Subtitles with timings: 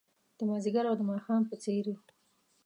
[0.37, 1.95] د مازدیګر او د ماښام په څیرې